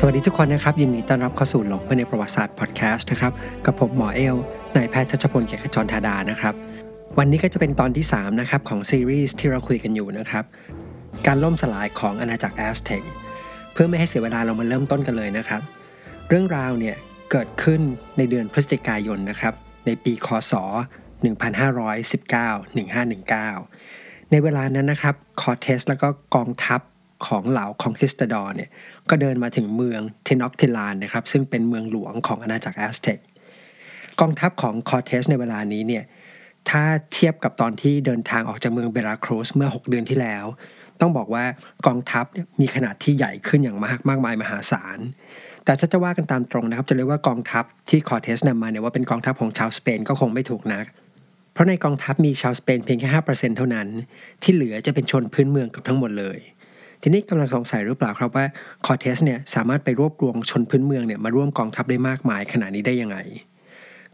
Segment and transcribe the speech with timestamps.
[0.00, 3.32] สวัสดีทุกคนนะครับ ยินดีต้อนรับเข้าสู่หลงไปในประวัติศาสตร์พอดแคสต์นะครับ
[3.64, 4.36] กับผมหมอเอล
[4.76, 6.54] นายแพทย์ชัชพลเกียรติขจรธาดานะครับ
[7.18, 10.44] วันนี้ก็จะเป็นตอนที่ 3 นะครับ ของซีรีส์ที่เราคุยกันอยู่นะครับ
[11.26, 13.02] การล่มสลายของอาณาจักรแอสเท็ก
[13.72, 15.60] เพื่อไม่ให้เสียเวลาเรามาเริ่มต้นกันเลยนะครับ
[16.28, 16.96] เรื่องราวเนี่ย
[17.30, 17.80] เกิดขึ้น
[18.16, 19.54] ในเดือนพฤศจิกายนนะครับ
[19.86, 20.54] ในปีคศ
[21.24, 21.26] 1519
[23.56, 26.80] 1519 ในเวลานั้นนะครับคอเทสแล้วก็กองทัพ
[27.26, 28.70] ของเหล่า conquistador เนี่ย
[29.10, 33.18] ก็เดินมาถึงเมืองเทนอกทิลานนะครับซึ่งเป็นเมืองหลวงของอาณาจักรแอสเท็ก
[34.20, 36.04] กองทัพของคอเทสในเวลานี้เนี่ย
[36.70, 40.44] ถ้าเทียบกับตอนที่เดินทางออกจากเมืองเบราครูสเมื่อ 6 เดือนที่แล้ว
[41.00, 41.44] ต้องบอกว่า
[41.86, 42.24] กองทัพ
[42.60, 44.98] มีขนาดที่ใหญ่ขึ้นอย่างมากมากมายมหาศาล
[45.64, 50.86] แต่ถ้าจะว่ากันตามตรงนะครับ จะเรียกว่ากองทัพที่คอเทสนำมาเนี่ยว่าเป็นกองทัพของชาวสเปนก็คงไม่ถูกนัก
[51.52, 53.88] เพราะในกองทัพมีชาวสเปนเพียงแค่5%เท่านั้น
[54.42, 56.38] ที่เหลือจะเป็นชนพื้นเมืองเกือบทั้งหมดเลย
[57.02, 58.44] ทีนี้กำลังสงสัยหรือเปล่าครับว่า
[58.86, 63.18] คอร์เทสเนี่ยสามารถไปรวบรวมชนพื้นเมืองเนี่ยมาร่วมกองทัพได้มากมายขนาดนี้ได้ยังไง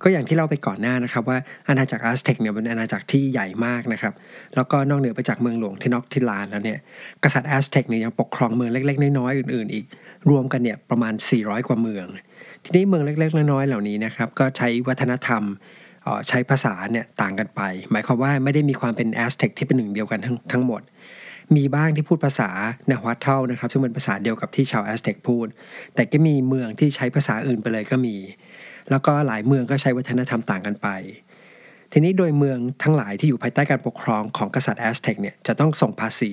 [0.03, 4.13] ก็อย่างที่เราไปก่อนหน้านะครับว่าอาณาจักรอาสเท็กเนี่ยเป็นอาณาจักรที่ใหญ่มากนะครับ
[4.55, 6.79] แล้วก็นอกเหนือไปจากเมืองหลวงเทนอกทิลานแล้วเนี่ย
[7.25, 9.85] กษัตริย์อาสเท็กเนี่ยยังปกครองเมืองเล็ก ๆ น้อยๆอื่นๆ อีก
[10.31, 12.07] รวมกันเนี่ยประมาณ 400 กว่าเมือง
[12.65, 15.43] ทีนี้เมืองเล็กๆน้อยๆเหล่านี้นะครับก็ใช้วัฒนธรรม
[16.29, 20.83] ใช้ภาษาเนี่ยต่างกันไป หมายความว่าไม่ได้มีความเป็นแอสเท็กที่เป็นหนึ่งเดียวกันทั้งทั้งหมด
[21.57, 22.51] มีบ้างที่พูดภาษา
[22.89, 25.47] เนวัตเท่านะครับ ซึ่งเป็นภาษาเดียวกับที่ชาวแอสเท็กพูด
[25.95, 28.17] แต่ก็มีเมืองที่ใช้ภาษาอื่นไปเลยก็มี
[28.91, 30.89] แล้วก็หลายเมืองก็ใช้วัฒนธรรมต่างกันไป
[31.93, 36.31] ทีนี้โดยเมืองทั้งหลายที่อยู่ภายใต้การปกครองของกษัตริย์แอสเท็กเนี่ยจะต้องส่งภาษี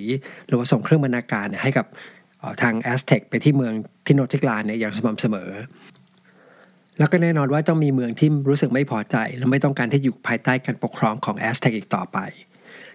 [0.47, 1.85] หรือว่าส่งเครื่องบรรณาการให้กับ
[2.61, 3.73] ทางแอสเท็กไปที่เมือง
[4.05, 5.49] เทนอกทิลานเนี่ยอย่างสม่ำเสมอ
[6.97, 12.17] แล้วก็แน่นอนว่าต้องมีเมืองที่รู้สึกไม่พอใจ และไม่ต้องการที่อยู่ภายใต้การปกครองของแอสเท็กอีกต่อไป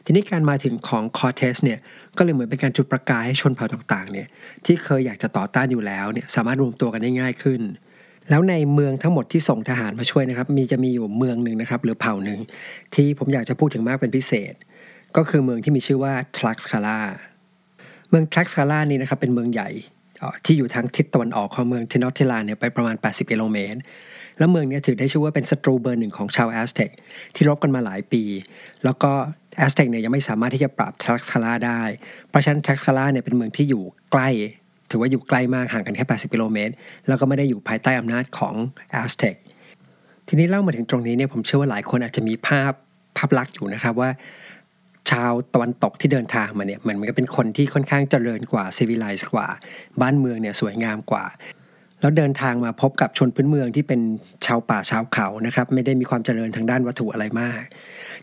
[0.05, 1.78] ทีนี้การมาถึงของคอร์เทสเนี่ย
[2.16, 4.27] ก็เลยเหมือนเป็นการจุดประกายให้ชนเผ่าต่างๆเนี่ย
[4.64, 7.62] ที่เคยอยากจะต่อต้านอยู่แล้วเนี่ยสามารถรวมตัวกันได้ง่ายขึ้น
[8.30, 12.39] แล้วในเมืองทั้งหมดที่ส่งทหารมาช่วยนะครับ มีจะมีอยู่เมืองหนึ่งนะครับ หรือเผ่าหนึ่ง
[12.95, 14.55] ที่ผมอยากจะพูดถึงมากเป็นพิเศษ
[15.17, 17.01] ก็คือเมืองที่มีชื่อว่าทลักสคาลา
[18.11, 19.70] เมืองทลักสคาลานี่นะครับเป็นเมืองใหญ่
[20.45, 23.78] ที่อยู่ทางทิศตะวันออกของเมืองเทนอกเทลานเนี่ยไปประมาณ 80 กิโลเมตร
[24.39, 26.90] แล้วเมืองนี้ถือได้ชื่อว่าเป็นศัตรูเบอร์หนึ่งของชาวแอสเท็ก
[27.34, 28.23] ที่รบกันมาหลายปี
[28.84, 29.12] แล้วก็
[29.56, 31.82] แอสเท็กเนี่ยยังไม่สามารถที่จะปราบทลักสคาลาได้
[32.28, 33.82] เพราะฉะนั้นทลักสคาลาเนี่ยเป็นเมืองที่อยู่
[34.12, 34.28] ใกล้
[34.90, 36.72] ถือว่าอยู่ใกล้มากห่างกันแค่ 80 กิโลเมตร
[37.08, 38.54] แล้วก็ไม่ได้อยู่ภายใต้อำนาจของ
[38.90, 39.34] แอสเท็ก
[40.28, 42.72] ทีนี้เล่ามาถึงตรงนี้เนี่ยผมเชื่อว่าหลายคนอาจจะมีภาพ
[43.16, 44.10] ภาพลักษณ์อยู่นะครับว่า
[45.10, 49.46] ชาวตะวันตกที่เดินทางมาเนี่ยเหมือนมันก็เป็นคนที่ค่อนข้างเจริญกว่าซีวิไลซ์กว่า
[50.00, 51.24] บ้านเมืองเนี่ยสวยงามกว่า
[52.04, 54.00] แล้วเดินทางมาพบกับชนพื้นเมืองที่เป็น
[54.46, 57.62] ชาวป่าชาวเขานะครับ ไม่ได้มีความเจริญทางด้านวัตถุอะไรมาก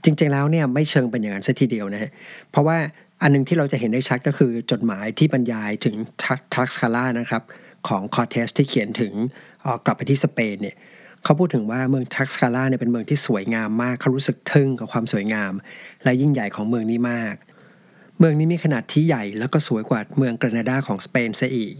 [0.03, 2.11] จริงๆแล้วเนี่ยไม่เชิงเป็นอย่างนั้นซะทีเดียวนะฮะ
[2.51, 2.77] เพราะว่า
[3.21, 5.95] อันนึงที่เราจะเห็นได้ชัดก็คือจดหมายที่บรรยายถึง
[6.55, 7.43] ทักสคาล่านะครับ
[7.87, 9.13] ของคอเทสที่เขียนถึง
[9.85, 10.75] กลับไปที่สเปนเนี่ย
[11.23, 15.53] เขาพูดถึงว่าเมืองทักสคาล่าเนี่ยเป็นเมืองที่สวยงามมากเขารู้สึกทึ่งกับความสวยงาม
[16.03, 17.35] และยิ่งใหญ่ของเมืองนี้มาก
[18.19, 21.75] เมืองนี้มีขนาดที่ใหญ่แล้วก็สวยกว่าเมืองกรนาดาของสเปนซะอีก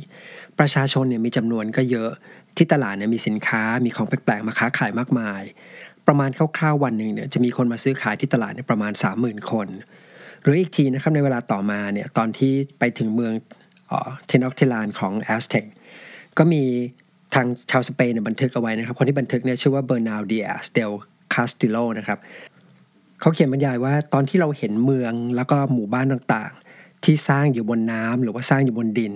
[0.62, 2.10] ประชาชนเนี่ยมีจำนวนก็เยอะ
[2.58, 5.42] ที่ตลาดเนี่ยมีสินค้ามีของแปลกๆมาค้าขายมากมาย
[6.08, 8.92] ประมาณคร่าวๆวันหนึ่งเนี่ยจะมีคนมาซื้อขายที่ตลาดเนี่ยประมาณ
[9.22, 9.68] 30,000 คน
[10.42, 13.34] หรืออีกทีนะครับในเวลาต่อมาเนี่ยตอนที่ไปถึงเมือง
[14.28, 15.64] เทนอกเทลานของแอสเท็ก
[16.38, 16.64] ก็มี
[17.34, 20.92] ทางชาวสเปนเนี่ยบันทึกเอาไว้นะครับ คนที่บันทึกเนี่ยชื่อว่าเบอร์นาลดิอาซเดล
[21.34, 22.20] คาสติโลนะครับ
[23.20, 29.14] เขาเขียนบรรยายว่าตอนที่เราเห็นเมืองแล้วก็หมู่บ้านต่างๆ ที่สร้างอยู่บนน้ำหรือว่าสร้างอยู่บนดิน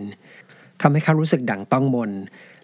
[0.81, 2.11] ทำให้เขารู้สึกดั่งต้องมนตร์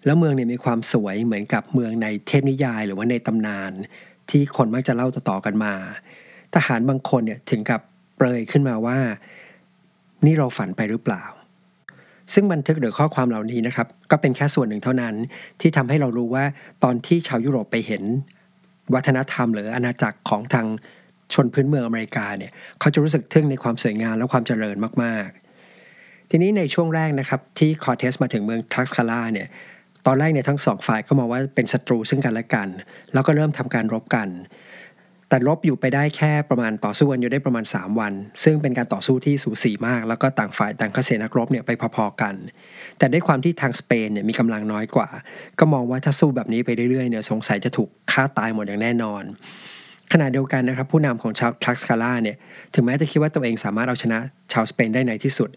[0.04, 3.72] แล้วเมืองเนี่ยมีความสวยเหมือนกับเมืองในเทพนิยายหรือว่าในตำนาน
[4.30, 5.74] ที่คนมักจะเล่าต่อๆกันมา
[6.54, 7.80] ทหารบางคนเนี่ยถึงกับ
[8.16, 8.98] เปรยขึ้นมาว่า
[10.26, 11.24] นี่เราฝันไปหรือเปล่า
[12.32, 15.14] ซึ่งบันทึกหรือข้อความเหล่านี้นะครับ ก็เป็นแค่ส่วนหนึ่งเท่านั้น
[15.60, 16.44] ที่ทำให้เรารู้ว่า
[16.84, 18.02] ตอนที่ชาวยุโรปไปเห็น
[18.94, 20.66] วัฒนธรรมหรืออาณาจักรของทาง
[21.34, 25.41] ชนพื้นเมืองอเมริกาเนี่ยเขาจะรู้สึกทึ่งในความสวยงามและความเจริญมากๆ
[26.34, 29.48] ทีนี้ในช่วงแรกนะครับที่คอเทสมาถึงเมืองทักสคาล่าเนี่ย
[30.06, 32.68] ตอนแรกเนี่ยทั้งสองฝ่ายก็มองว่าเป็นศัตรูซึ่งกันและกัน
[33.12, 34.28] แล้วก็เริ่มทำการรบกัน
[35.28, 38.12] แต่รบอยู่ไปได้แค่ประมาณต่อสู้กันอยู่ได้ประมาณ 3 วัน
[38.44, 42.34] ซึ่งเป็นการต่อสู้ที่สูสีมาก แล้วก็ต่างฝ่ายต่างก็เสนักรบเนี่ยไปพอๆกัน
[42.98, 45.08] แต่ด้วยความที่ทางสเปนเนี่ยมีกำลังน้อยกว่า
[45.58, 49.22] ก็มองว่าถ้าสู้แบบนี้ไปเรื่อยๆเนี่ยสงสัยจะถูกฆ่าตายหมดอย่างแน่นอน
[50.12, 52.36] ขณะเดียวกันนะครับผู้นำของชาวทรักสคาล่าเนี่ย
[52.74, 54.18] ถึงแม้จะคิดว่าตัวเองสามารถเอาชนะ
[54.52, 55.50] ชาวสเปนได้ในที่สุด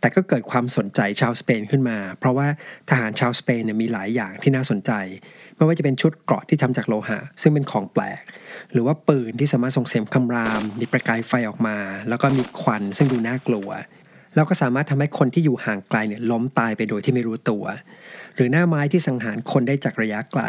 [0.00, 2.46] แต่ก็เกิดความสนใจชาวสเปนขึ้นมา เพราะว่า
[2.90, 4.92] ทหารชาวสเปนเนี่ยมีหลายอย่างที่น่าสนใจ
[5.56, 8.22] ไม่ว่าจะเป็นชุดเกราะที่ทำจากโลหะ ซึ่งเป็นของแปลก
[8.72, 11.76] หรือว่าปืนที่สามารถส่งเสียงคำราม มีประกายไฟออกมา
[12.08, 13.68] แล้วก็มีควันซึ่งดูน่ากลัว
[14.34, 17.64] แล้วก็สามารถทำให้คนที่อยู่ห่างไกลเนี่ยล้มตายไปโดยที่ไม่รู้ตัว
[18.36, 20.42] หรือหน้าไม้ที่สังหารคนได้จากระยะไกล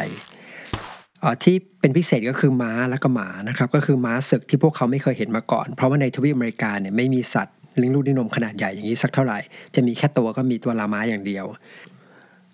[1.43, 9.39] ที่เป็นพิเศษก็คือม้าและก็หมานะครับก็คือม้าศึกที่พวกเขาไม่เคยเห็นมาก่อน เพราะว่าในทวีปอเมริกาเนี่ยไม่มีสัตว์ ลี้ยงลูกด้วยนมขนาดใหญ่อย่างนี้สักเท่าไหร่
[9.75, 11.45] จะมีแค่ตัวก็มีตัวลาม้าอย่างเดียว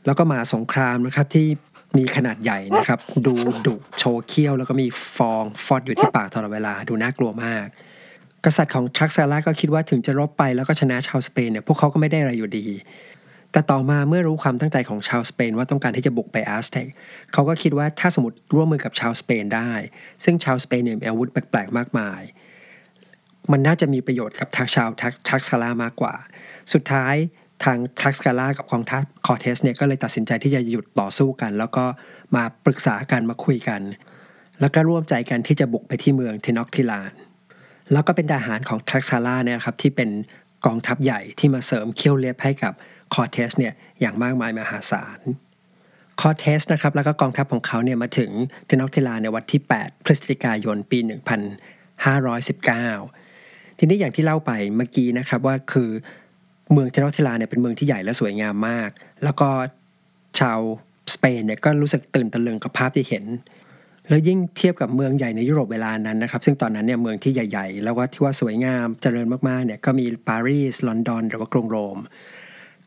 [0.06, 1.48] แล้วก็มาสงครามนะครับที่
[1.98, 3.34] มีขนาดใหญ่นะครับ ดู
[3.66, 4.88] ดุโชว์เขี้ยว แล้วก็มี
[5.18, 7.66] ฟองฟอดอยู่ที่ปากตลอดเวลาดูน่ากลัวมาก
[8.46, 12.66] กษัตริย์ของทรักซาร่าก็คิดว่าถึงจะรบไปแล้วก็ชนะชาวสเปนเนี่ยพวกเขาก็ไม่ได้อะไรอยู่ดี
[13.52, 16.88] แต่ต่อมาเมื่อรู้ความตั้งใจของชาวสเปนว่าต้องการที่จะบุกไปอาสเทก
[17.34, 19.72] เขาก็คิดว่าถ้าสมมติร่วมมือกับชาวสเปนได้
[20.24, 22.22] ซึ่งชาวสเปนเนี่ยมีอาวุธแปลกๆมากมาย
[23.52, 24.88] มันน่าจะมีประโยชน์กับทางชาว
[25.28, 26.14] ทลักสคาลามากกว่า
[26.74, 27.16] สุดท้าย
[27.64, 31.86] ทางทลักสคาลากับกองทัพคอเทสเนี่ยก็เลยตัดสินใจที่จะหยุดต่อสู้กัน แล้วก็
[32.36, 33.82] มาปรึกษากันมาคุยกัน
[34.62, 37.12] แล้วก็ร่วมใจกันที่จะบุกไปที่เมืองเทนอกทิลาน
[37.92, 40.10] แล้วก็เป็นทหารของทลักสคาลาเนี่ยครับที่เป็น
[40.66, 42.74] กองทัพใหญ่ที่มาเสริมเขี้ยวเล็บให้กับ
[43.14, 45.20] คอเทสเนี่ยอย่างมากมายมหาศาล
[46.22, 48.32] คอเทสนะครับแล้วก็กองทัพของเขาเนี่ยมาถึง
[48.66, 51.10] เทนอกทิลาในวันที่ 8 พฤศจิกายนปี 1519
[53.78, 55.90] ทีนี้อย่างที่เล่าไปเมื่อกี้นะครับว่าคือ
[56.72, 58.90] เมืองเทนอทิลาเนี่ยเป็นเมืองที่ใหญ่และสวยงามมาก
[59.24, 59.50] แล้วก็
[60.40, 60.60] ชาว
[61.14, 63.26] สเปนเนี่ยก็รู้สึกตื่นตะลึงกับภาพที่เห็น
[64.10, 71.98] แล้วยิ่งเทียบกับเมืองใหญ่ในยุโรปเวลานั้นนะครับ ซึ่งตอนนั้นเนี่ยเมืองที่ใหญ่ๆ แล้วก็ที่ว่าสวยงามเจริญมากๆเนี่ยก็มีปารีสลอนดอนหรือว่ากรุงโรม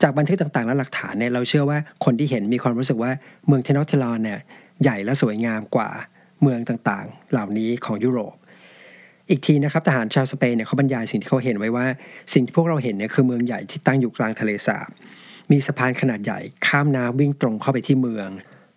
[0.02, 3.12] จากบันทึกต่างๆ และหลักฐานเนี่ยเราเชื่อว่าคนที่เห็นมีความรู้สึกว่า
[3.46, 4.38] เมืองเทนอทิลาเนี่ย
[4.82, 5.90] ใหญ่และสวยงามกว่า
[6.42, 8.36] เมืองต่างๆ เหล่านี้ของยุโรป
[9.30, 11.86] อีกทีนะครับทหารชาวสเปนเนี่ยเขาบรรยายสิ่งที่เขาเห็นไว้ว่า
[12.32, 14.88] สิ่งที่พวกเราเห็นเนี่ยคือเมืองใหญ่ที่ตั้งอยู่กลางทะเลสาบ
[15.50, 18.28] มีสะพานขนาดใหญ่ข้ามน้ำวิ่งตรงเข้าไปที่เมือง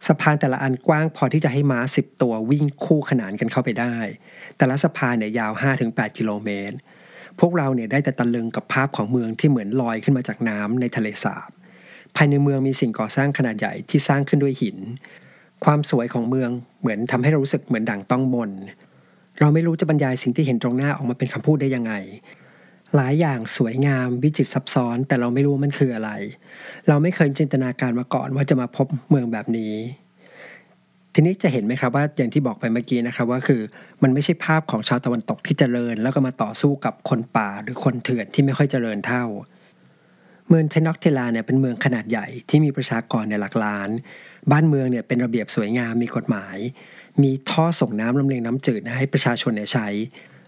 [0.07, 3.95] สะพานแต่ละอันกว้างพอที่จะให้ม้าสิบตัววิ่งคู่ขนานกันเข้าไปได้
[4.57, 5.51] แต่ละสะพานเนี่ยยาว
[5.85, 6.75] 5-8 กิโลเมตร
[7.39, 11.49] พวกเราเนี่ยได้แต่ตะลึงกับภาพของเมืองที่เหมือนลอยขึ้นมาจากน้ำในทะเลสาบ
[12.15, 14.77] ภายในเมืองมีสิ่งก่อสร้างขนาดใหญ่ที่สร้างขึ้นด้วยหิน
[15.65, 16.49] ความสวยของเมือง
[16.81, 18.51] เหมือนทำให้เรารู้สึกเหมือนดั่งต้องมน
[19.43, 21.93] เราไม่รู้จะบรรยายสิ่งที่เห็นตรงหน้าออกมาเป็นคำพูดได้ยังไง
[22.95, 26.11] หลายอย่างสวยงามวิจิตรซับซ้อน แต่เราไม่รู้มันคืออะไร
[26.87, 29.73] เราไม่เคยจินตนาการมาก่อนว่าจะมาพบเมืองแบบนี้
[31.13, 33.61] ทีนี้จะเห็นไหมครับว่าอย่างที่บอกไปเมื่อกี้นะครับว่าคือ
[34.03, 39.23] มันไม่ใช่ภาพของชาวตะวันตกที่เจริญ แล้วก็มาต่อสู้กับคนป่าหรือคนเถื่อนที่ไม่ค่อยเจริญเท่า
[40.47, 43.89] เมืองเทนอกเทลาเนี่ยเป็นเมืองขนาดใหญ่ที่มีประชากรในหลักล้าน
[44.51, 46.57] บ้านเมืองเนี่ยเป็นระเบียบสวยงามมีกฎหมาย
[47.21, 49.87] มีท่อส่งน้ำลำเลียงน้ำจืดนะให้ประชาชนเนี่ยใช้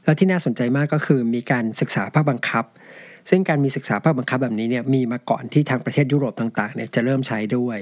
[0.04, 2.66] แล้วที่น่าสนใจมากก็คือมีการศึกษาภาคบังคับ
[3.30, 7.78] ซึ่งการมีศึกษาภาคบังคับแบบนี้เนี่ยมีมาก่อนที่ทางประเทศยุโรปต่างๆเนี่ยจะเริ่มใช้ด้วย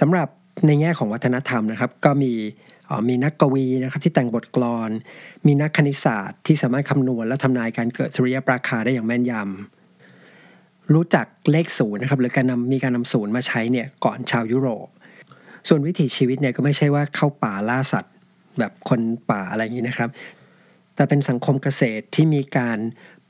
[0.00, 0.28] สำหรับ
[0.66, 2.32] ในแง่ของวัฒนธรรมนะครับ ก็มี
[3.08, 4.90] มีนักกวีนะครับที่แต่งบทกลอน
[5.46, 14.86] มีนักคณิตศาสตร์ที่สามารถคำนวณและทำนายการเกิดสุริยปราคาได้อย่างแม่นยำรู้จักเลขศูนย์นะครับหรือการนำมีการนำศูนย์มาใช้เนี่ยก่อนชาวยุโรป
[15.68, 18.12] ส่วนวิถีชีวิตเนี่ยก็ไม่ใช่ว่าเข้าป่าล่าสัตว์
[18.58, 19.00] แบบคน
[19.30, 20.10] ป่าอะไรอย่างนี้นะครับ
[20.94, 22.78] แต่เป็นสังคมเกษตรที่มีการ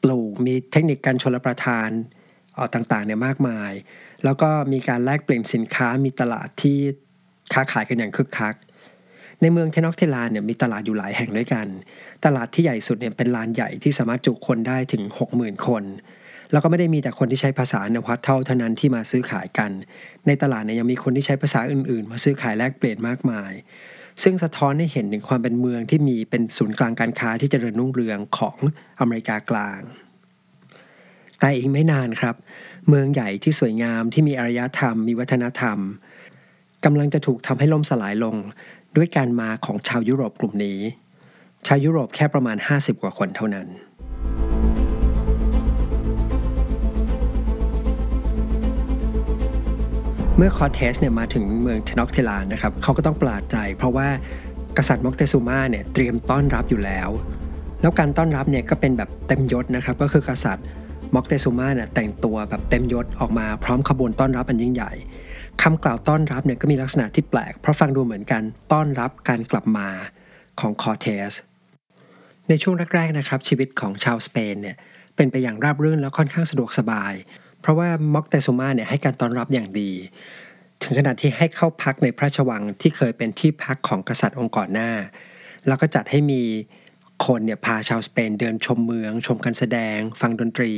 [0.03, 1.89] ปลูกมีเทคนิคการชลประทาน
[2.57, 3.73] ออต่างๆเนี่ยมากมาย
[4.25, 6.79] แล้วก็มีการแลกเปลี่ยนสินค้ามีตลาดที่
[7.53, 8.55] ค้าขายกันอย่างคึกคัก
[9.41, 11.67] ในเมืองเทนอกเทลานเนี่ยมีตลาดอยู่หลายแห่งด้วยกัน
[12.25, 15.03] ตลาดที่ใหญ่สุดเนี่ยเป็นลานใหญ่ที่สามารถจุคนได้ถึง
[15.35, 15.83] 60,000 คน
[16.53, 19.71] แล้วก็ไม่ได้มีแต่คนที่ใช้ภาษานวัตเท่าเท่านั้นที่มาซื้อขายกัน
[20.27, 23.53] ในตลาดเนี่ยยังมีคนที่ใช้ภาษาอื่นๆ มาซื้อขายแลกเปลี่ยนมากมาย
[24.23, 28.57] ซึ่งสะท้อนให้เห็นถึงความเป็นเมืองที่มีเป็นศูนย์กลางการค้าที่จเจริญรุ่งเรืองของ
[29.01, 29.81] อเมริกากลาง
[31.39, 32.35] แต่อีกไม่นานครับ
[32.89, 35.79] เมืองใหญ่ที่สวยงามที่มีอารยธรรม มีวัฒนธรรม
[36.85, 38.37] กำลังจะถูกทำให้ล่มสลายลง
[38.97, 40.79] ด้วยการมาของชาวยุโรปกลุ่มนี้
[41.67, 43.67] ชาวยุโรปแค่ประมาณ 50 กว่าคนเท่านั้น
[50.45, 54.09] เมื่อคอร์เทสเนี่ยมาถึงเมืองเทนอกเทลานะครับเขาก็ต้องประหลาดใจ เพราะว่า
[54.79, 57.09] กษัตริย์มอกเตซูมาเนี่ยเตรียมต้อนรับอยู่แล้ว
[57.81, 60.65] แล้วการต้อนรับเนี่ยก็เป็นแบบเต็มยศนะครับก็คือกษัตริย์
[61.15, 64.93] มอกเตซูมาเนี่ยแต่งตัวแบบเต็มยศออกมาพร้อมขบวนต้อนรับอันยิ่งใหญ่
[65.63, 69.89] คำกล่าวต้อนรับเนี่ยก็มีลักษณะที่แปลก เพราะฟังดูเหมือนการต้อนรับการกลับมา
[70.61, 71.31] ของคอร์เทส
[72.49, 74.77] ในช่วงแรกๆนะครับชีวิตของชาวสเปนเนี่ย
[75.17, 77.15] เป็นไปอย่างราบรื่นแล้วค่อนข้างสะดวกสบาย
[77.63, 79.91] เพราะว่าม็อกเตซูมาเนี่ยให้การต้อนรับอย่างดี
[80.83, 84.91] ถึงขนาดที่ให้เข้าพักในพระราชวังที่เคยเป็นที่พักของกษัตริย์องค์ก่อนหน้า
[85.67, 86.43] แล้วก็จัดให้มี
[87.27, 90.73] คนเนี่ยพาชาวสเปนเดินชมเมือง ชมการแสดง ฟังดนตรี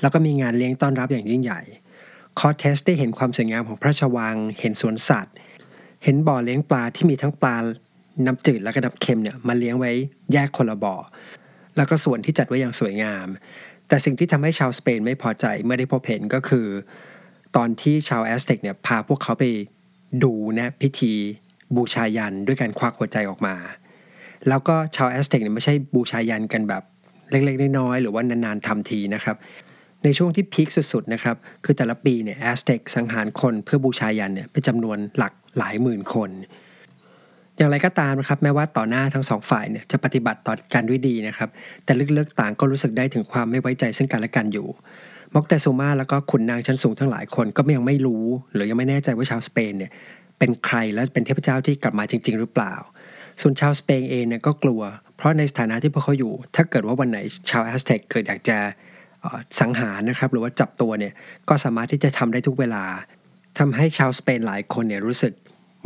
[0.00, 1.60] แล้วก็มีงานเลี้ยงต้อนรับอย่างยิ่งใหญ่
[2.38, 5.34] คอเทสได้เห็นความสวยงามของพระราชวัง เห็นสวนสัตว์
[6.04, 7.56] เห็นบ่อเลี้ยงปลาที่มีทั้งปลา
[8.26, 9.92] น้ำจืดและก็น้ำเค็มเนี่ยมาเลี้ยงไว้
[10.32, 10.94] แยกคนละบ่อ
[11.76, 13.26] แล้วก็สวนที่จัดไว้อย่างสวยงาม
[13.88, 16.66] แต่สิ่งที่ทำให้ชาวสเปนไม่พอใจเมื่อได้พบเห็นก็คือ
[17.56, 19.44] ตอนที่ชาวแอสเท็กเนี่ยพาพวกเขาไป
[20.22, 21.12] ดูนะพิธี
[21.76, 23.54] บูชายัญด้วยการควักหัวใจออกมา
[24.48, 26.82] แล้วก็ชาวแอสเท็กเนี่ยไม่ใช่บูชายัญกันแบบ
[27.30, 29.36] เล็กๆน้อยๆหรือว่านานๆทำทีนะครับ
[30.04, 36.30] ในช่วงที่พีคสุดๆนะครับ คือแต่ละปีเนี่ยแอสเท็กสังหารคนเพื่อบูชายันเนี่ยเป็นจำนวนหลักหลายหมื่นคน
[37.56, 41.48] อย่างไรก็ตามนะครับ แม้ว่าต่อหน้าทั้งสองฝ่ายเนี่ยจะปฏิบัติต่อกันด้วยดีนะครับ
[41.84, 44.66] แต่ลึกๆต่างก็รู้สึกได้ถึงความไม่ไว้ใจซึ่งกันและกันอยู่
[45.34, 49.90] มอกเตซูมาแล้วก็ขุนนางชั้นสูงทั้งหลายคนก็ยังไม่รู้ หรือยังไม่แน่ใจว่าชาวสเปนเนี่ย
[50.38, 52.74] เป็นใครและเป็นเทพเจ้าที่กลับมาจริง ๆ หรือเปล่า
[53.40, 54.80] ส่วนชาวสเปนเองเนี่ยก็กลัว
[55.16, 57.18] เพราะในสถานะที่พวกเขาอยู่ ถ้าเกิดว่าวันไหน
[57.50, 58.58] ชาวแอสเท็กเกิดอยากจะ
[59.60, 61.12] สังหารนะครับ หรือว่าจับตัวเนี่ย
[61.48, 62.84] ก็สามารถที่จะทำได้ทุกเวลา
[63.58, 65.32] ทำให้ชาวสเปนหลายคนเนี่ยรู้สึก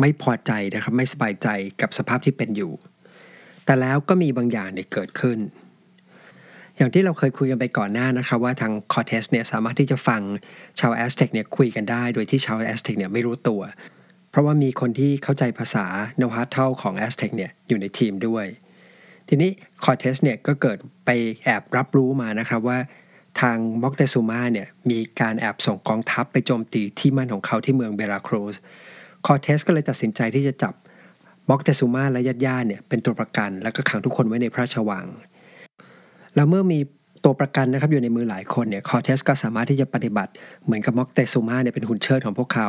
[0.01, 1.49] ไม่พอใจนะครับไม่สบายใจ
[1.81, 2.73] กับสภาพที่เป็นอยู่
[3.65, 5.39] แต่แล้วก็มีบางอย่างเนี่ยเกิดขึ้น
[6.77, 10.23] อย่างที่เราเคยคุยกันไปก่อนหน้านะครับว่าทางคอเทสเนี่ยสามารถที่จะฟัง
[10.81, 13.61] ชาวแอสเท็กเนี่ยคุยกันได้ โดยที่ชาวแอสเท็กเนี่ยไม่รู้ตัว
[14.31, 15.87] เพราะว่ามีคนที่เข้าใจภาษา
[16.19, 18.47] โนฮัตเทลของ แอสเท็ก เนี่ยอยู่ในทีมด้วย
[19.29, 19.51] ทีนี้
[19.85, 21.11] คอเทสเนี่ยก็เกิดไป
[21.45, 22.79] แอบรับรู้มานะครับว่า
[23.41, 28.57] ทางมอกเตซูมาเนี่ยมีการแอบส่งกองทัพไปโจมตีที่มั่นของเขาที่เมืองเบราครูส
[29.27, 30.75] คอร์เทสก็เลยตัดสินใจที่จะจับ
[31.49, 35.07] ม็อกเตซูมาและญาติญาติเนี่ยเป็นตัวประกัน แล้วก็ขังทุกคนไว้ในพระราชวัง
[36.35, 36.79] แล้วเมื่อมี
[37.25, 40.33] ตัวประกันนะครับอยู่ในมือหลายคนเนี่ยคอเทสก็สามารถที่จะปฏิบัติ
[40.65, 42.69] เหมือนกับม็อกเตซูมาเนี่ยเป็นหุ่นเชิดของพวกเขา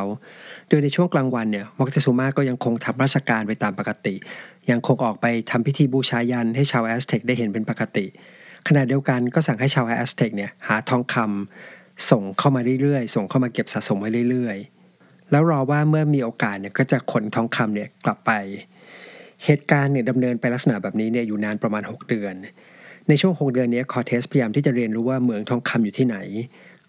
[0.68, 4.14] โดยในช่วงกลางวันเนี่ยม็อกเตซูมาก็ยังคงทำราชการไปตามปกติ
[4.70, 8.06] ยังคงออกไปทำพิธีบูชายัญให้ชาวแอสเท็กได้เห็นเป็นปกติ
[8.68, 14.71] ขณะเดียวกันก็สั่งให้ชาวแอสเท็กเนี่ยหาทองคำส่งเข้ามาเรื่อยๆ ส่งเข้ามาเก็บสะสมไว้เรื่อยๆ
[15.32, 18.32] แล้วรอว่าเมื่อมีโอกาสเนี่ยก็จะขนทองคำเนี่ยกลับไป
[19.44, 22.34] เหตุการณ์เนี่ยดำเนินไปลักษณะแบบนี้เนี่ยอยู่นานประมาณ 6 เดือน
[23.08, 26.16] ในช่วง 6 เดือนนี้คอเทสพยายามที่จะเรียนรู้ว่าเมืองทองคำอยู่ที่ไหน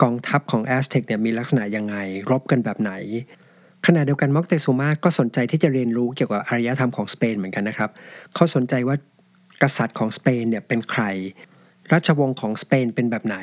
[0.01, 1.95] กองทัพของแอสเท็กเนี่ยมีลักษณะยังไง
[2.31, 2.93] รบกันแบบไหน
[3.87, 7.89] ขณะเดียวกันมอกเตซูมาก็สนใจที่จะเรียนรู้เกี่ยวกับอารยธรรมของสเปนเหมือนกันนะครับ
[8.33, 8.95] เขาสนใจว่า
[9.61, 11.03] กษัตริย์ของสเปนเนี่ยเป็นใคร
[11.91, 13.37] ราชวงศ์ของสเปนเป็นแบบไหน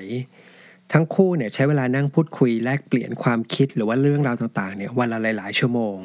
[0.92, 5.96] ทั้งคู่เนี่ยใช้เวลานั่งพูดคุยแลกเปลี่ยนความคิดหรือว่าเรื่องราวต่างๆเนี่ยวันละหลายๆชั่วโมง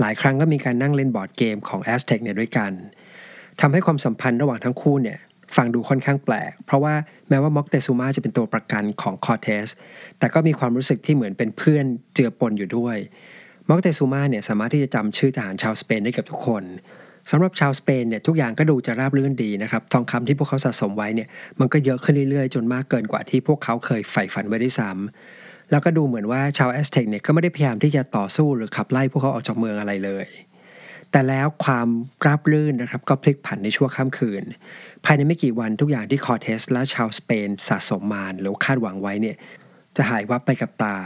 [0.00, 2.72] หลายครั้งก็มีการนั่งเล่นบอร์ดเกมของแอสเท็กเนี่ยด้วยกัน
[3.60, 5.18] ทำให้ความสัมพันธ์ระหว่างทั้งคู่เนี่ย
[5.56, 6.94] ฟังดูค่อนข้างแปลก เพราะว่า
[7.28, 9.66] แม้ว่ามอกเตซูมาจะเป็นตัวประกันของคอเทส
[10.18, 11.84] แต่ก็มีความรู้สึกที่เหมือนเป็นเพื่อน
[12.14, 12.96] เจือปนอยู่ด้วย
[13.68, 16.64] มอกเตซูมาเนี่ยสามารถที่จะจำชื่อทหารชาวสเปนได้เกือบทุกคน
[17.30, 21.28] สำหรับชาวสเปนเนี่ยทุกอย่างก็ดูจะราบรื่นดีนะครับทองคำที่พวกเขาสะสมไว้เนี่ย
[21.60, 30.26] มันก็เยอะขึ้นเรื่อยๆ จนมากเกินกว่าที่พวกเขาเคยใฝ่ฝันไว้ด้วยซ้ำแล้วก็ดูเหมือนว่าชาวแอสเท็กเนี่ยก็ไม่ได้พยายามที่จะต่อสู้หรือขับไล่พวกเขาออกจากเมืองอะไรเลย
[31.10, 31.88] แต่แล้วความ
[32.26, 34.42] ราบรื่นนะครับก็พลิกผันในชั่วข้ามคืน
[35.04, 39.36] ภายในไม่กี่วันทุกอย่างที่คอเทสและชาวสเปนสะสมมาหรือคาดหวังไว้เนี่ย
[39.96, 40.96] จะหายวับไปกับตา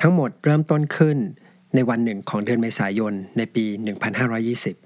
[0.00, 1.18] ทั้งหมดเริ่มต้นขึ้น
[1.74, 4.85] ในวันหนึ่งของเดือนเมษายนในปี 1520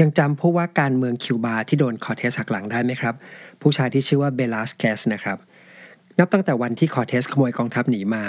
[0.00, 3.14] ยังจำผู้ว่าการเมืองคิวบาที่โดนคอเทสหักหลังได้ไหมครับ
[3.62, 5.38] ผู้ชายที่ชื่อว่าเบลาสแกสนะครับ
[6.18, 8.24] นับตั้งแต่วันที่คอเทสขโมยกองทัพหนีมา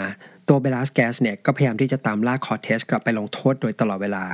[0.48, 4.26] ตัวเบลาสแกสเนี่ยก็พยายามที่จะตามล่าคอเทสกลับไปลงโทษโดยตลอดเวลา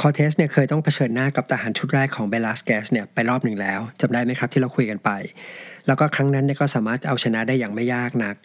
[0.00, 5.10] คอเทสเนี่ยเคยต้องเผชิญหน้ากับทหารชุดแรกของเบลาสแกสเนี่ยไปรอบหนึ่งแล้วจำได้ไหมครับที่เราคุยกันไป
[5.86, 8.36] แล้วก็ครั้งนั้นเนี่ยก็สามารถเอาชนะได้อย่างไม่ยากนัก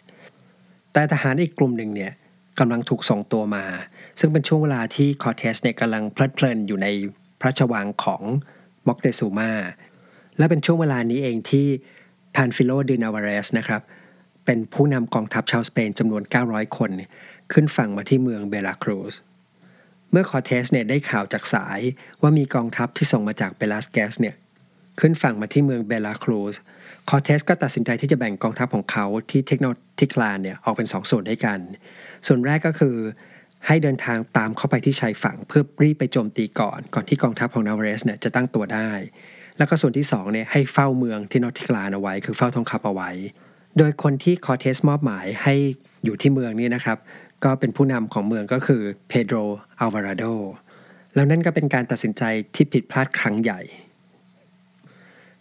[0.92, 2.12] แต่ทหารอีกกลุ่มหนึ่งเนี่ย
[2.58, 3.64] กำลังถูกส่งตัวมา
[4.20, 6.86] ซึ่งเป็นช่วงเวลาที่คอเทสเนี่ยกำลังเพลิดเพลินอยู่ใน
[7.44, 8.22] พระราชวังของ
[8.86, 9.52] ม็อกเตซูมา
[10.38, 11.66] และเป็นช่วงเวลานี้เองที่
[12.34, 13.82] พานฟิโลดินาวาเรสนะครับ
[14.44, 16.90] เป็นผู้นำกองทัพชาวสเปนจำนวน 900 คน
[17.52, 19.14] ขึ้นฝั่งมาที่เมืองเบลาครูส
[20.10, 21.80] เมื่อคอเทสเนี่ยได้ข่าวจากสาย
[22.22, 24.34] ว่ามีกองทัพที่ส่งมาจากเบลาสแกสเนี่ย
[25.00, 26.54] ขึ้นฝั่งมาที่เมืองเบลาครูส
[27.08, 29.66] คอเทสก็ตัดสินใจที่จะแบ่งกองทัพของเขาที่เทคโน
[29.98, 31.58] ทิคลานเนี่ยออกเป็น 2 ส่วนด้วยกัน
[32.26, 32.96] ส่วนแรกก็คือ
[33.66, 38.90] ให้เดินทางตามเข้าไปที่ชายฝั่งเพื่อรีบไปโจมตีก่อน ก่อนที่กองทัพของนาวาเรสเนี่ยจะตั้งตัวได้
[39.58, 43.10] แล้วก็ส่วนที่2เนี่ยให้เฝ้าเมืองเทนอติคลานเอาไว้ คือเฝ้าทองคำเอาไว้
[43.78, 45.54] โดยคนที่คอเทสมอบหมายให้
[46.04, 46.98] อยู่ที่เมืองนี้นะครับ
[47.44, 49.36] ก็เป็นผู้นำของเมืองก็คือเพโดร
[49.80, 50.24] อัลวาราโด
[51.14, 52.22] แล้วนั่นก็เป็นการตัดสินใจ
[52.54, 53.60] ที่ผิดพลาดครั้งใหญ่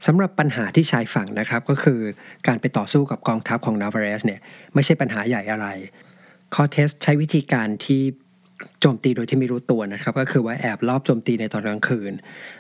[0.06, 2.00] สำหรับปัญหาที่ชายฝั่งนะครับก็คือ
[2.48, 4.40] การไปต่อสู้กับกองทัพของนาวาเรสเนี่ย
[4.74, 5.68] ไม่ใช่ปัญหาใหญ่อะไร
[6.54, 8.02] คอเทสใช้วิธีการที่
[8.80, 12.12] โจมตีโดยที่ไม่รู้ตัวนะครับ ก็คือว่าแอบลอบโจมตีในตอนกลางคืน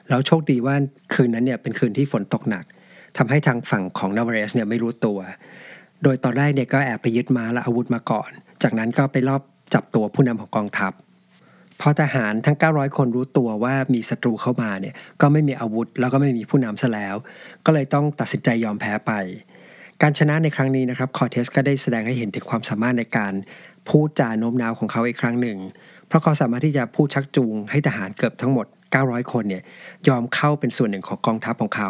[0.09, 0.75] แล้วโชคดีว่า
[1.13, 2.65] คืนนั้นเนี่ยเป็นคืนที่ฝนตกหนัก
[3.17, 5.19] ทำให้ทางฝั่งของนาวาเรสเนี่ยไม่รู้ตัว
[6.03, 8.29] โดยตอนแรกเนี่ยก็แอบไปยึดม้าและอาวุธมาก่อน
[8.63, 9.41] จากนั้นก็ไปรอบ
[9.73, 10.93] จับตัวผู้นำของกองทัพ
[11.79, 17.15] พอทหารทั้ง 900 คนรู้ตัวว่ามีศัตรูเข้ามาเนี่ยก็ไม่มีอาวุธแล้วก็ไม่มีผู้นำซะแล้ว
[17.65, 19.13] ก็เลยต้องตัดสินใจยอมแพ้ไป
[20.01, 23.33] การชนะในครั้งนี้นะครับคอเทสก็ได้แสดงให้เห็นถึงความสามารถในการ
[23.89, 25.57] พูดจาโน้มน้าวของเขาอีกครั้งหนึ่ง
[26.07, 28.65] เพราะเขาสามารถที่จะพูดชักจูงให้ทหารเกือบทั้งหมด
[28.99, 29.63] 900 คนเนี่ย
[30.07, 31.89] ยอมเข้าเป็นส่วนหนึ่งของกองทัพของเขา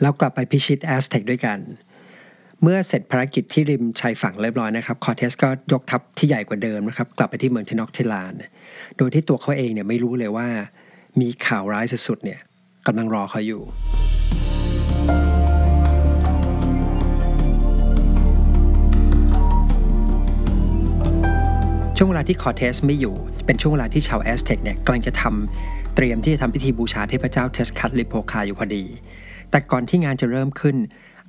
[0.00, 1.58] แล้วกลับไปพิชิตแอสเท็กด้วยกัน
[2.62, 8.32] เมื่อเสร็จภารกิจที่ริมชายฝั่งเรียบร้อยนะครับคอเทสก็ยกทัพที่ใหญ่กว่าเดิมนะครับกลับไปที่เมืองเทนอกเทลาน
[8.96, 10.48] โดยที่ตัวเขาเองเนี่ยไม่รู้เลยว่า
[11.20, 12.40] มีข่าวร้ายสุดๆเนี่ย
[12.86, 13.62] กำลังรอเขาอยู่
[22.04, 23.14] ช่วงเวลาที่คอเทสไม่อยู่
[23.46, 28.84] เป็นช่วงเวลาที่ชาวแอสเท็กเนี่ยกำลังจะทำเตรียมที่จะทำพิธีบูชาเทพเจ้าเทสคัตลิโพคาอยู่พอดี
[29.50, 30.76] แต่ก่อนที่งานจะเริ่มขึ้น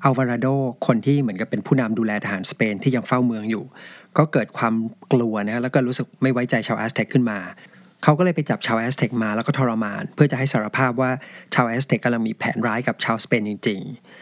[0.03, 0.47] อัลวาราโด
[0.85, 3.63] คนที่เหมือนกับเป็นผู้นำดูแลทหารสเปนที่ยังเฝ้าเมืองอยู่
[4.17, 4.73] ก็เกิดความ
[5.13, 7.39] กลัวนะแล้วก็รู้สึกไม่ไว้ใจชาวแอสเท็กขึ้นมา
[8.03, 11.11] เขาก็เลยไปจับชาวแอสเท็กมาแล้วก็ทรมาน เพื่อจะให้สารภาพว่า
[11.53, 14.12] ชาวแอสเท็กกำลังมีแผนร้ายกับชาวสเปนจริงๆ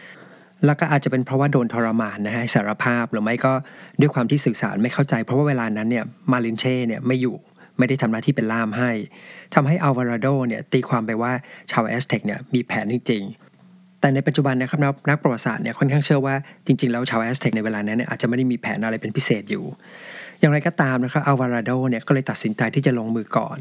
[0.66, 3.52] แล้วก็อาจจะเป็นเพราะว่าโดนทรมานนะฮะสารภาพหรือไม่ก็
[4.00, 7.36] ด้วยความที่สื่อสารไม่เข้าใจ เพราะว่าเวลานั้นเนี่ยมาลินเช่เนี่ยไม่อยู่
[7.78, 8.90] ไม่ได้ทำหน้าที่เป็นล่ามให้
[9.54, 11.32] ทำให้อัลวาราโดเนี่ยตีความไปว่า
[11.70, 16.34] ชาวแอสเท็กเนี่ยมีแผนจริงๆ แต่ในปัจจุบันนะครับนักนักประวัติศาสตร์เนี่ยค่อนข้างเชื่อว่า
[16.66, 19.64] จริง ๆ แล้วชาวแอสเท็กในเวลานั้นเนี่ยอาจจะไม่ได้มีแผนอะไรเป็นพิเศษอยู่
[20.40, 23.58] อย่างไรก็ตามนะครับอัลวาราโดเนี่ยก็เลยตัดสินใจที่จะลงมือก่อน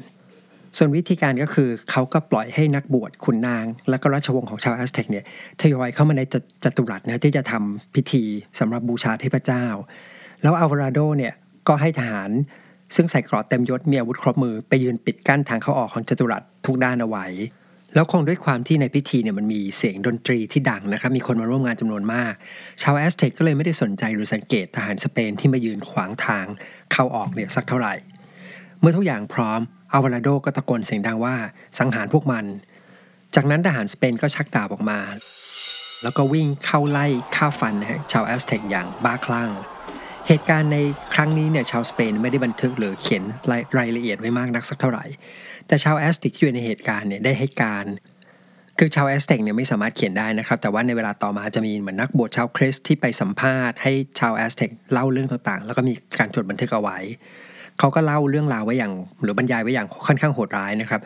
[0.77, 5.25] ส่วนวิธีการก็คือเขาก็ปล่อยให้นักบวชขุนนาง และก็ราชวงศ์ของชาวแอสเท็กเนี่ย
[5.61, 6.21] ทยอยเข้ามาใน
[6.63, 8.23] จตุรัสนะที่จะทำพิธี
[8.59, 9.65] สำหรับบูชาเทพเจ้า
[10.41, 11.33] แล้วอัลวาราโดเนี่ย
[11.67, 12.31] ก็ให้ทหาร
[12.95, 17.25] ซึ่งใส่เกราะเต็มยศมีอาวุธครบมือไปยืนปิดกั้นทางเข้าออกของจตุรัสทุกด้านเอาไว้
[17.93, 22.33] แล้วคงด้วยความที่ในพิธีเนี่ยมันมีเสียงดนตรีที่ดังนะครับมีคนมาร่วมงานจำนวนมาก
[22.81, 26.45] ชาวแอสเท็กก็เลยไม่ได้สนใจหรือสังเกตทหารสเปนที่มายืนขวางทาง
[26.91, 27.93] เข้าออกเนี่ยสักเท่าไหร่
[28.79, 29.59] เมื่อทุกอย่างพร้อม
[29.93, 31.35] อัลวาราโดก็ตะโกนเสียงดังว่า
[31.79, 32.45] สังหารพวกมัน
[33.35, 34.99] จากนั้นทหารสเปนก็ชักดาบออกมา
[36.03, 37.05] แล้วก็วิ่งเข้าไล่
[37.35, 37.73] ฆ่าฟัน
[38.11, 39.49] ชาวแอสเท็กอย่างบ้าคลั่ง
[40.27, 40.77] เหตุการณ์ใน
[41.13, 45.05] ครั้งนี้เนี่ยชาวสเปนไม่ได้บันทึกหรือเขียนรายรายละเอียดไว้มากนักสักเท่าไหร่
[45.67, 47.85] แต่ชาวแอสเท็กที่อยู่ในเหตุการณ์เนี่ยได้ให้การ
[48.79, 56.97] คือชาวแอสเท็กเนี่ยไม่สามารถเขียนได้นะครับ แต่ว่าในเวลาต่อมาจะมีเหมือนนักบวชชาวคริสต์ที่ไปสัมภาษณ์ให้ชาวแอสเท็กเล่าเรื่องต่างๆ แล้วก็มีการจดบันทึกเอาไว้
[57.81, 61.01] เขาก็เล่าเรื่องราวไว้อย่าง หรือบรรยายไว้อย่างค่อนข้างโหดร้ายนะครับ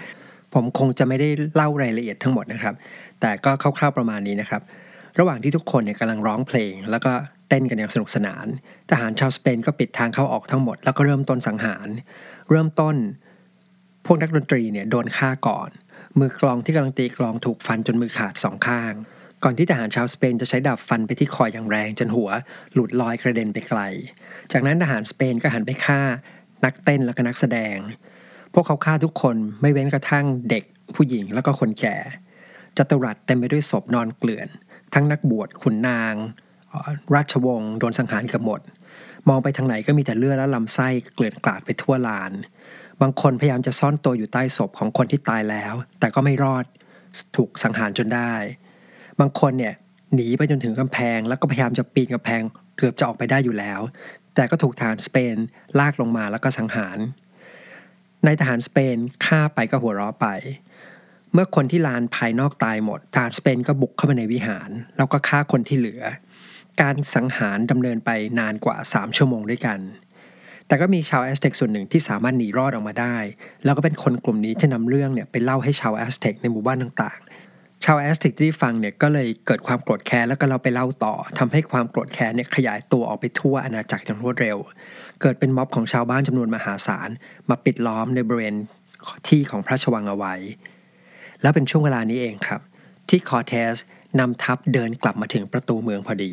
[0.54, 2.74] ผมคงจะไม่ได้เล่ารายละเอียดทั้งหมดนะครับ
[3.22, 4.62] แต่ก็คร่าวๆประมาณนี้นะครับ
[5.20, 7.12] ระหว่างที่ทุกคนเนี่ยกำลังร้องเพลง แล้วก็
[7.50, 8.46] เต้นกันอย่างสนุกสนาน
[8.90, 11.88] ทหารชาวสเปนก็ปิดทางเข้าออกทั้งหมด แล้วก็เริ่มต้นสังหาร
[12.50, 12.96] เริ่มต้น
[14.06, 15.70] พวกนักดนตรีเนี่ยโดนฆ่าก่อน
[16.20, 18.94] มือกลองที่กำลังตีกลองถูกฟันจนมือขาดสองข้าง
[19.44, 22.30] ก่อนที่ทหารชาวสเปนจะใช้ดาบฟันไปที่คออย่างแรงจนหัว
[22.74, 23.82] หลุดลอยกระเด็นไปไกล
[24.52, 26.02] จากนั้นทหารสเปนก็หันไปฆ่า
[26.64, 27.78] นักเต้นและก็นักแสดง
[28.54, 30.64] พวกเขาฆ่าทุกคนไม่เว้นกระทั่งเด็ก
[30.96, 31.98] ผู้หญิงแล้วก็คนแก่
[32.78, 34.48] จัตุรัสเต็มไปด้วยศพนอนเกลื่อน
[34.94, 36.14] ทั้งนักบวชขุนนาง
[37.16, 38.62] ราชวงศ์โดนสังหารเกือบหมด
[39.30, 42.32] มองไปทางไหนก็มีแต่เลือดและลำไส้เกลื่อนกลาดไปทั่วลาน
[43.02, 46.66] บางคนพยายามจะซ่อนตัวอยู่ใต้ศพของคนที่ตายแล้ว แต่ก็ไม่รอด
[47.36, 48.34] ถูกสังหารจนได้
[49.20, 49.74] บางคนเนี่ย
[50.14, 52.42] หนีไปจนถึงกำแพง แล้วก็พยายามจะปีนกำแพง
[52.78, 53.80] เกือบจะออกไปได้อยู่แล้ว
[54.36, 55.36] แต่ก็ถูกทหารสเปน
[55.80, 56.98] ลากลงมาแล้วก็สังหาร
[58.26, 60.28] นายทหารสเปนฆ่าไปก็หัวเราะไป
[61.34, 66.04] เมื่อคนที่ลานภายนอกตายหมดทหารสเปนก็บุกเข้ามาในวิหาร แล้วก็ฆ่าคนที่เหลือ
[66.82, 69.80] การสังหารดำเนินไปนานกว่า 3 ชั่วโมงด้วยกัน
[70.68, 73.18] แต่ก็มีชาวแอสเท็กส่วนหนึ่งที่สามารถหนีรอดออกมาได้
[73.64, 77.20] แล้วก็เป็นคนกลุ่มนี้ที่นำเรื่องเนี่ยไปเล่าให้ชาวแอสเท็กในหมู่บ้านต่าง
[77.84, 84.58] ชาวแอสเท็กที่ฟังเนี่ยก็เลยเกิดความโกรธแค้นแล้วก็เอาไปเล่าต่อทำให้ความโกรธแค้นเนี่ยขยายตัวออกไปทั่วอาณาจักรอย่างรวดเร็ว
[85.22, 87.10] เกิดเป็นม็อบของชาวบ้านจำนวนมหาศาล
[87.50, 88.56] มาปิดล้อมในบริเวณ
[89.28, 90.34] ที่ของพระราชวังเอาไว้
[91.42, 92.62] แล้วเป็นช่วงเวลานี้เองครับ
[93.10, 93.74] ที่คอเทส
[94.20, 96.32] นำทัพเดินกลับมาถึงประตูเมืองพอดี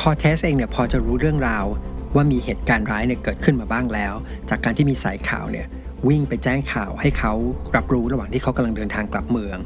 [0.00, 1.66] คอเทสเองเนี่ยพอจะรู้เรื่องราว
[2.14, 4.14] ว่ามีเหตุการณ์ร้ายเนี่ยเกิดขึ้นมาบ้างแล้ว
[4.50, 5.66] จากการที่มีสายข่าวเนี่ย
[6.08, 7.32] วิ่งไปแจ้งข่าวให้เขา
[7.76, 9.58] รับรู้ระหว่างที่เขากำลังเดินทางกลับเมือง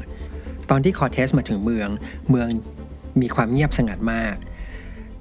[0.69, 1.89] ตอนที่คอเทสมาถึงเมือง
[2.29, 2.47] เมือง
[3.21, 4.35] มีความเงียบสงัดมาก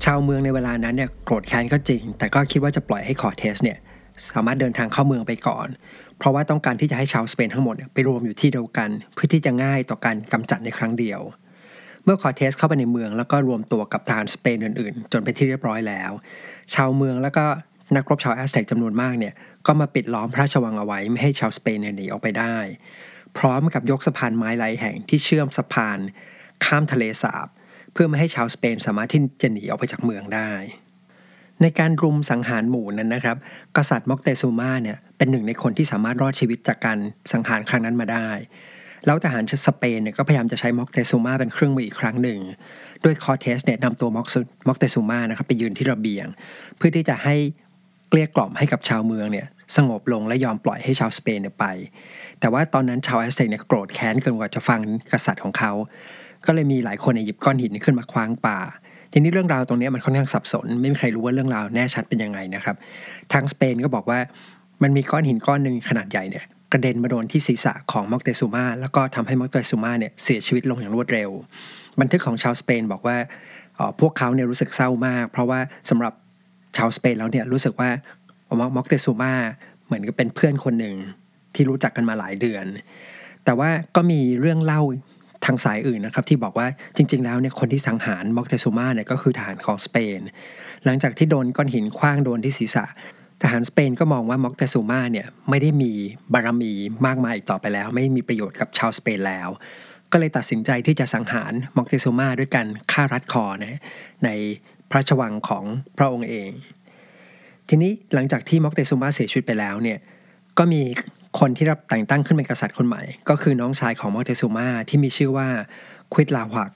[0.05, 3.79] ชาวเมืองในเวลานั้นเนี่ยโกรธแค้นก็จริง แต่ก็คิดว่าจะปล่อยให้คอเทสเนี่ย
[4.35, 5.69] สามารถเดินทางเข้าเมืองไปก่อน
[6.19, 11.21] เพราะว่าต้องการที่จะให้ชาวสเปนทั้งหมดเนี่ยไปรวมอยู่ที่เดียวกัน เพื่อที่จะง่ายต่อการกำจัดในครั้งเดียว
[12.09, 16.11] เมื่อคอร์เทสเข้าไปในเมืองแล้วก็รวมตัวกับทหารสเปนอื่นๆ จนเป็นที่เรียบร้อยแล้ว
[16.75, 17.45] ชาวเมืองแล้วก็
[17.97, 19.35] นักรบชาวแอสเท็กจำนวนมากเนี่ย
[19.67, 22.57] ก็มาปิดล้อมพระราชวังเอาไว้ไม่ให้ชาวสเปนหนีออกไปได้
[23.39, 25.99] พร้อมกับยกสะพานไม้หลายแห่งที่เชื่อมสะพาน
[26.65, 27.47] ข้ามทะเลสาบ
[27.93, 30.53] เพื่อไม่ให้ชาวสเปนสามารถที่จะหนีออกไปจากเมืองได้
[31.63, 33.37] ในการรุมสังหารหมู่นั้นนะครับ
[33.77, 36.99] กษัตริย์มอกเตซูมาเนี่ยเป็นหนึ่งในคนที่สามารถรอดชีวิตจากการ
[37.33, 38.29] สังหารครั้งนั้นมาได้
[39.07, 42.39] แล้วทหารสเปนเนี่ยก็พยายามจะใช้ม็อกเตซูมาเป็นเครื่องมืออีกครั้งหนึ่ง
[43.05, 44.27] ด้วยคอเทสเนี่ยนำตัวม็อก
[44.69, 46.27] ม็อกเตซูมานะครับไปยืนที่ระเบียง
[46.77, 47.35] เพื่อที่จะให้
[48.09, 51.67] เกลี้ยกล่อมให้กับชาวเมืองเนี่ยสงบลงและยอมปล่อยให้ชาวสเปนเนี่ยไป
[52.41, 54.81] แต่ว่าตอนนั้นชาวแอสเท็กเนี่ยโกรธแค้นเกินกว่าจะฟัง
[55.13, 55.73] กษัตริย์ของเขา
[56.47, 58.59] ก็เลยมีหลายคนหยิบก้อนหินขึ้นมาขว้างปา
[59.13, 62.77] ทีนี้เรื่องราวตรงนี้มันค่อนข้างสับสน ไม่มีใครรู้ว่าเรื่องราวแน่ชัดเป็นยังไงนะครับ
[63.33, 64.19] ทางสเปนก็บอกว่า
[64.83, 71.31] มันมีก้อนหินก้อนหนึ่งขนาดใหญ่เนี่ย กระเด็นมาโดนที่ศีรษะของมอกเตซูมาแล้วก็ทำให้มอกเตซูมาเนี่ยเสียชีวิตลงอย่างรวดเร็ว
[72.01, 73.17] บันทึกของชาวสเปนบอกว่า
[74.01, 76.13] พวกเขาเนี่ยรู้สึกเศร้ามาก เพราะว่าสำหรับ
[76.77, 77.91] ชาวสเปนแล้วเนี่ยรู้สึกว่า
[78.77, 79.33] มอกเตซูมา
[79.87, 80.95] เหมือนกับเป็นเพื่อนคนหนึ่ง
[81.55, 82.65] ที่รู้จักกันมาหลายเดือน
[83.45, 84.83] แต่ว่าก็มีเรื่องเล่า
[85.45, 90.21] ทางสายอื่นนะครับที่บอกว่าจริง ๆ แล้วเนี่ยคนที่สังหารมอกเตซูมาเนี่ยก็คือทหารของสเปน
[90.85, 92.85] หลังจากที่โดนก้อนหินคว้างโดนที่ศีรษะ
[93.43, 95.93] ทหารสเปนก็มองว่ามอกเตซูมาเนี่ยไม่ได้มี
[96.33, 96.73] บารมี
[97.07, 99.49] มากมายอีกต่อไปแล้ว ไม่มีประโยชน์กับชาวสเปนแล้ว
[100.13, 103.79] ก็เลยตัดสินใจที่จะสังหารมอกเตซูมาด้วยการฆ่ารัดคอนะ
[104.25, 104.31] ใน
[104.91, 105.65] พระราชวังของ
[105.99, 106.51] พระองค์เอง
[107.69, 109.99] ทีนี้หลังจากที่มอกเตซูมาเสียชีวิตไปแล้วเนี่ย
[110.59, 110.81] ก็มี
[111.41, 115.49] คนที่รับแต่งตั้งขึ้นเป็นกษัตริย์คนใหม่ ก็คือน้องชายของมอกเตซูมาที่มีชื่อว่า
[116.15, 116.71] ควิดลาวัก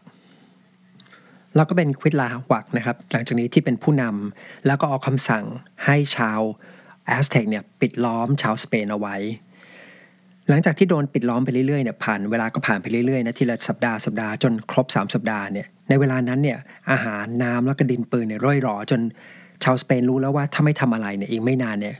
[1.57, 5.45] แล้วก็เป็นควิดลาวักนะครับ หลังจากนี้ที่เป็นผู้นำแล้วก็ออกคำสั่ง
[5.85, 6.41] ให้ชาว
[7.07, 9.17] แอสเท็กเนี่ยปิดล้อมชาวสเปนเอาไว้
[10.49, 16.59] หลังจากที่โดนปิดล้อมไปเรื่อยๆเนี่ยผ่านเวลาก็ผ่านไปเรื่อยๆนะทีละสัปดาห์สัปดาห์จนครบ 3 สัปดาห์เนี่ยในเวลานั้นเนี่ย
[16.91, 19.01] อาหารน้ำแล้วก็ดินปืนเนี่ยร่อยหรอจน
[19.65, 21.97] ชาวสเปนรู้แล้วว่าถ้าไม่ทำอะไรเนี่ยอีกไม่นานเนี่ย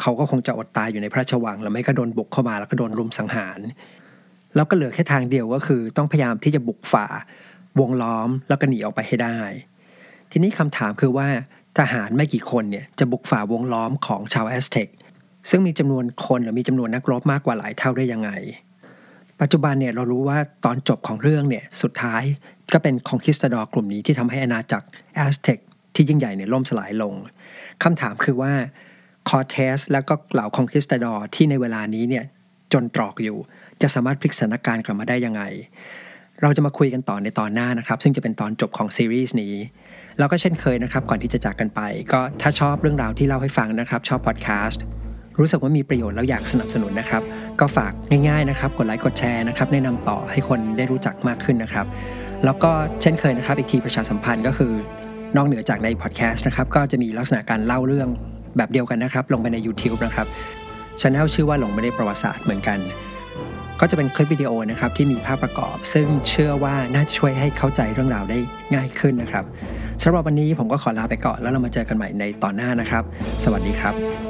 [0.00, 3.58] เขาก็คงจะอดตายอยู่ในพระราชวัง แล้วไม่ก็โดนบุกเข้ามาแล้วก็โดนรุมสังหาร
[4.54, 7.06] แล้วก็เหลือแค่ทางเดียวก็คือ ต้องพยายามที่จะบุกฝ่า
[7.80, 9.38] วงล้อมแล้วก็หนีออกไปให้ได้
[10.30, 11.28] ทีนี้คำถามคือว่า
[11.78, 14.88] ทหารไม่กี่คนเนี่ยจะบุกฝ่าวงล้อมของชาวแอสเท็ก
[15.50, 18.30] ซึ่งมีจำนวนคนหรือมีจำนวนนักรบมากกว่าหลายเท่าได้ยังไง
[19.40, 22.22] ปัจจุบันเนี่ยเรารู้ว่าตอนจบของเรื่องเนี่ยสุดท้าย
[22.72, 25.58] ก็เป็น conquistador กลุ่มนี้ที่ทำให้อาณาจักรแอสเท็ก
[25.94, 27.14] ที่ยิ่งใหญ่เนี่ยล่มสลายลง
[27.82, 28.52] คำถามคือว่า
[29.28, 32.24] คอเทสแล้วก็เหล่า conquistador ที่ในเวลานี้เนี่ย
[32.72, 33.38] จนตรอกอยู่
[33.82, 35.42] จะสามารถพลิกสถานการณ์กลับมาได้ยังไง
[36.42, 39.54] เราจะมาคุยกันต่อในตอนหน้านะครับ ซึ่งจะเป็นตอนจบของซีรีส์นี้
[40.18, 41.80] แล้วก็เช่นเคยนะครับ ก่อนที่จะจากกันไป
[42.12, 44.82] ก็ถ้าชอบเรื่องราวที่เล่าให้ฟังนะครับ ชอบพอดแคสต์
[45.38, 47.22] รู้สึกว่ามีประโยชน์แล้วอยากสนับสนุนนะครับ
[47.60, 47.92] ก็ฝาก
[48.28, 51.86] ง่ายๆนะครับ กดไลค์กดแชร์นะครับ แนะนำต่อให้คนได้รู้จักมากขึ้นนะครับ
[52.44, 52.70] แล้วก็
[53.02, 54.72] เช่นเคยนะครับ อีกทีประชาสัมพันธ์ก็คือ
[55.36, 58.08] นอกเหนือจากในพอดแคสต์นะครับ ก็จะมีลักษณะการเล่าเรื่อง
[58.56, 60.26] แบบเดียวกันนะครับ ลงไปใน YouTube นะครับ
[61.00, 62.78] ช anel ชื่อว่าหลงไม่ได้ประวัติศาสตร์เหมือนกัน
[63.80, 68.38] ก็จะเป็นคลิปวิดีโอนะครับที่มีภาพประกอบ ซึ่งเชื่อว่าน่าจะช่วยให้เข้าใจเรื่องราวได้
[68.74, 69.44] ง่ายขึ้นนะครับ
[70.02, 73.02] สำหรับวันนี้ผมก็ขอลาไปก่อนแล้วเรามาเจอกันใหม่ในตอนหน้านะครับ
[73.44, 74.27] สวัสดีครับ